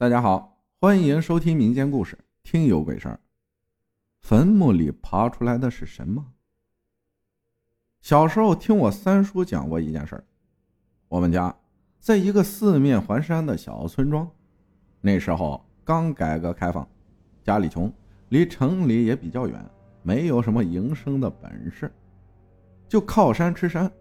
[0.00, 3.16] 大家好，欢迎收听民间故事《听有鬼事儿》。
[4.18, 6.24] 坟墓里爬出来的是什么？
[8.00, 10.24] 小时候听我三叔讲过一件事儿。
[11.06, 11.54] 我们家
[11.98, 14.26] 在一个四面环山的小村庄，
[15.02, 16.88] 那时候刚改革开放，
[17.44, 17.92] 家里穷，
[18.30, 19.62] 离城里也比较远，
[20.02, 21.92] 没有什么营生的本事，
[22.88, 23.92] 就靠山吃山。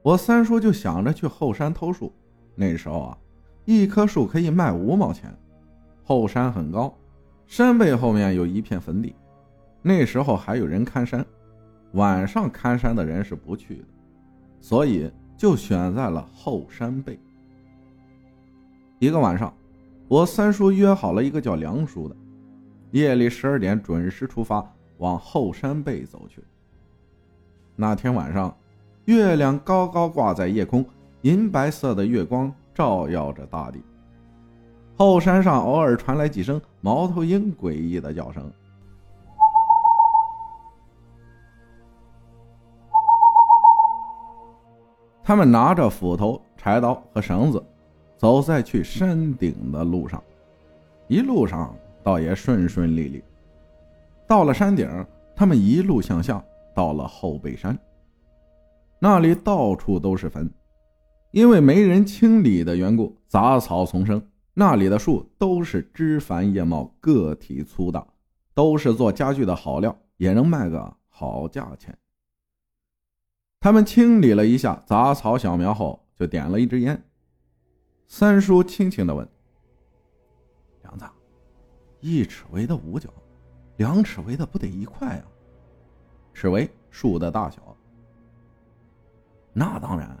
[0.00, 2.10] 我三叔就想着去后山偷树。
[2.54, 3.18] 那时候啊。
[3.64, 5.32] 一棵树可以卖五毛钱，
[6.02, 6.92] 后山很高，
[7.46, 9.14] 山背后面有一片坟地，
[9.82, 11.24] 那时候还有人看山，
[11.92, 13.84] 晚上看山的人是不去的，
[14.60, 17.18] 所以就选在了后山背。
[18.98, 19.54] 一个晚上，
[20.08, 22.16] 我三叔约好了一个叫梁叔的，
[22.90, 24.64] 夜里十二点准时出发
[24.98, 26.42] 往后山背走去。
[27.76, 28.56] 那天晚上，
[29.04, 30.84] 月亮高高挂在夜空，
[31.22, 32.52] 银白色的月光。
[32.74, 33.82] 照耀着大地，
[34.96, 38.50] 后山上偶尔传来几声猫头鹰诡异的叫声。
[45.24, 47.64] 他们拿着斧头、柴刀和绳子，
[48.16, 50.22] 走在去山顶的路上，
[51.06, 53.22] 一路上倒也顺顺利利。
[54.26, 54.88] 到了山顶，
[55.36, 56.42] 他们一路向下，
[56.74, 57.78] 到了后背山，
[58.98, 60.50] 那里到处都是坟。
[61.32, 64.22] 因为没人清理的缘故，杂草丛生。
[64.54, 68.06] 那里的树都是枝繁叶茂，个体粗大，
[68.52, 71.96] 都是做家具的好料，也能卖个好价钱。
[73.60, 77.02] 他们清理了一下杂草小苗后，就点了一支烟。
[78.06, 79.26] 三叔轻轻的问
[80.84, 81.06] ：“梁子，
[82.00, 83.08] 一尺围的五角，
[83.78, 85.24] 两尺围的不得一块啊？
[86.34, 87.74] 尺围树的大小。
[89.54, 90.14] 那当然。”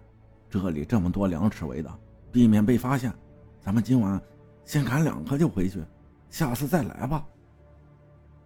[0.52, 1.90] 这里这么多两尺围的，
[2.30, 3.10] 避免被发现，
[3.58, 4.20] 咱们今晚
[4.66, 5.82] 先砍两棵就回去，
[6.28, 7.26] 下次再来吧。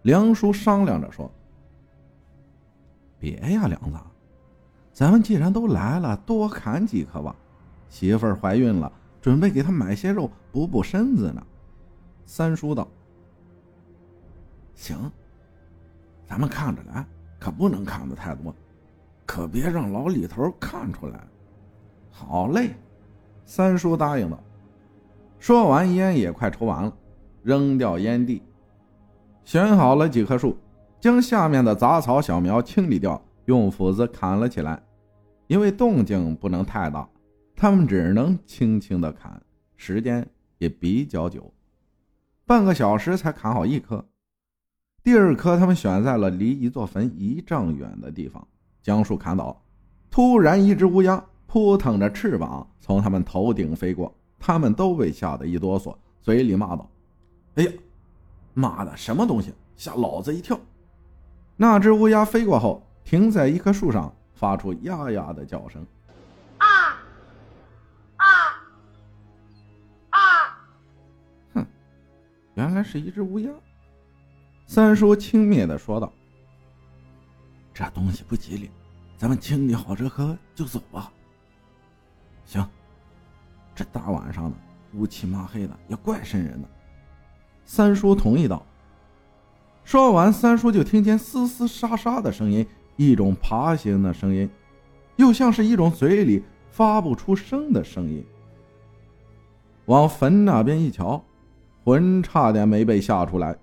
[0.03, 1.29] 梁叔商量着说
[3.19, 3.97] ：“别呀，梁子，
[4.93, 7.35] 咱们既然都来了，多砍几棵吧。
[7.89, 8.89] 媳妇儿怀孕了，
[9.21, 11.45] 准备给她买些肉补补身子呢。”
[12.25, 12.87] 三叔道
[14.75, 15.11] ：“行，
[16.25, 17.05] 咱们看着来，
[17.37, 18.55] 可不能砍的太多，
[19.25, 21.21] 可别让老李头看出来。”
[22.19, 22.71] 好嘞，
[23.45, 24.43] 三叔答应道。
[25.37, 26.91] 说完，烟也快抽完了，
[27.43, 28.41] 扔掉烟蒂，
[29.45, 30.57] 选好了几棵树，
[30.99, 34.81] 将下面的杂草小苗清理掉，用斧子砍了起来。
[35.45, 37.07] 因为动静不能太大，
[37.55, 39.39] 他们只能轻轻的砍，
[39.75, 40.27] 时间
[40.57, 41.53] 也比较久，
[42.47, 44.03] 半个小时才砍好一棵。
[45.03, 48.45] 第二棵，他们选在了离一座坟一丈远的地方，
[48.81, 49.63] 将树砍倒。
[50.09, 51.23] 突然，一只乌鸦。
[51.47, 56.87] 扑腾着翅膀从他们头顶飞过，他们都被吓得一哆嗦，嘴里骂道
[57.55, 57.71] ：“哎呀，
[58.53, 60.59] 妈的，什么东西，吓老子一跳！”
[61.55, 65.83] 那只乌鸦飞过后，停在一棵树上，发出呀呀的叫声
[66.59, 66.67] ：“啊
[68.17, 68.25] 啊
[70.09, 70.19] 啊！”
[71.55, 71.65] 哼，
[72.55, 73.49] 原来是一只乌鸦。
[74.65, 76.11] 三叔轻蔑的说道
[77.73, 78.69] ：“这东西不吉利，
[79.17, 81.09] 咱们清理好这棵就走吧。”
[83.97, 84.55] 大晚上的
[84.93, 86.67] 乌漆麻黑的也怪瘆人的。
[87.65, 88.63] 三叔同意道。
[89.83, 92.65] 说完，三叔就听见嘶嘶沙沙的声音，
[92.95, 94.47] 一种爬行的声音，
[95.15, 98.23] 又像是一种嘴里发不出声的声音。
[99.85, 101.23] 往坟那边一瞧，
[101.83, 103.57] 魂差点没被吓出来。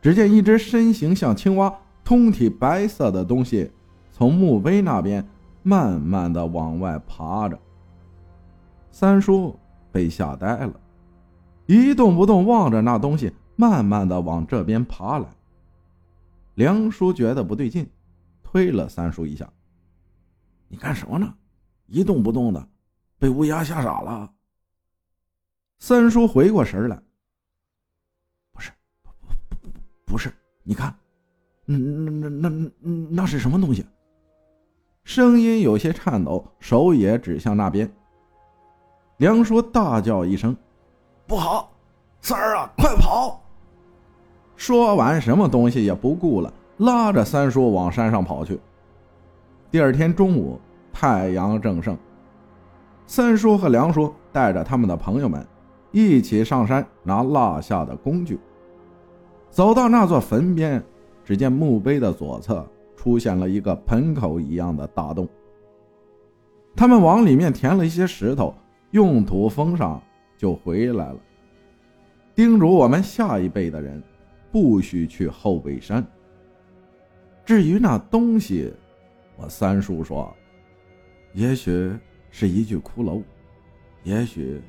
[0.00, 1.72] 只见一只身形像青蛙、
[2.02, 3.70] 通体白色的东西，
[4.10, 5.26] 从墓碑那边
[5.62, 7.58] 慢慢的往外爬着。
[8.94, 9.58] 三叔
[9.90, 10.80] 被吓呆了，
[11.66, 15.28] 一动不动望着那东西，慢慢的往这边爬来。
[16.54, 17.90] 梁叔觉得不对劲，
[18.40, 19.52] 推了三叔一下
[20.70, 21.34] ：“你干什么呢？
[21.88, 22.68] 一动不动的，
[23.18, 24.32] 被乌鸦吓傻了。”
[25.80, 26.96] 三叔回过神来
[28.54, 28.70] ：“不是，
[29.02, 30.32] 不不不不是，
[30.62, 30.94] 你看，
[31.64, 32.70] 那那那那
[33.10, 33.84] 那是什么东西？”
[35.02, 37.92] 声音有些颤抖，手也指向那边。
[39.18, 40.56] 梁叔大叫一声
[41.24, 41.70] ：“不好，
[42.20, 43.40] 三儿啊，快跑！”
[44.56, 48.58] 说完，什么东西也不顾了，拉着三叔往山上跑去。
[49.70, 50.58] 第二天中午，
[50.92, 51.96] 太阳正盛，
[53.06, 55.46] 三叔和梁叔带着他们的朋友们
[55.92, 58.38] 一起上山拿落下的工具。
[59.48, 60.82] 走到那座坟边，
[61.24, 65.28] 只见墓碑的左侧出现了一个盆口一样的大洞。
[66.74, 68.52] 他们往里面填了一些石头。
[68.94, 70.00] 用土封上，
[70.38, 71.20] 就回来了。
[72.32, 74.00] 叮嘱我们下一辈的人，
[74.52, 76.06] 不许去后背山。
[77.44, 78.72] 至于那东西，
[79.36, 80.32] 我三叔说，
[81.32, 81.92] 也许
[82.30, 83.20] 是一具骷髅，
[84.04, 84.62] 也许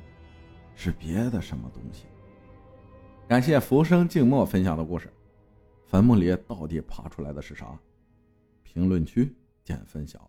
[0.74, 2.06] 是别的什么东西。
[3.28, 5.08] 感谢浮生静默分享的故事，
[5.86, 7.78] 坟墓里到底爬出来的是啥？
[8.64, 9.32] 评论区
[9.62, 10.28] 见分晓。